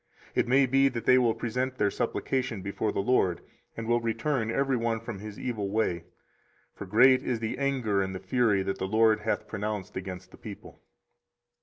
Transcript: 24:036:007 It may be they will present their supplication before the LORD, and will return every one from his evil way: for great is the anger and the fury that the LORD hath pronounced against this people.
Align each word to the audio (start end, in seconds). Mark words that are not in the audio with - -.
24:036:007 0.29 0.37
It 0.39 0.47
may 0.47 0.65
be 0.65 0.89
they 0.89 1.17
will 1.19 1.35
present 1.35 1.77
their 1.77 1.91
supplication 1.91 2.63
before 2.63 2.91
the 2.91 2.99
LORD, 3.01 3.39
and 3.77 3.85
will 3.87 4.01
return 4.01 4.49
every 4.49 4.75
one 4.75 4.99
from 4.99 5.19
his 5.19 5.39
evil 5.39 5.69
way: 5.69 6.05
for 6.73 6.87
great 6.87 7.21
is 7.21 7.39
the 7.39 7.59
anger 7.59 8.01
and 8.01 8.15
the 8.15 8.19
fury 8.19 8.63
that 8.63 8.79
the 8.79 8.87
LORD 8.87 9.19
hath 9.19 9.47
pronounced 9.47 9.95
against 9.95 10.31
this 10.31 10.39
people. 10.41 10.81